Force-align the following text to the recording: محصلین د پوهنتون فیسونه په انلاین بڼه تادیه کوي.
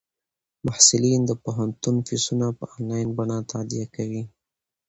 محصلین 0.65 1.21
د 1.25 1.31
پوهنتون 1.43 1.95
فیسونه 2.07 2.47
په 2.57 2.65
انلاین 2.75 3.09
بڼه 3.17 3.37
تادیه 3.51 3.85
کوي. 3.95 4.23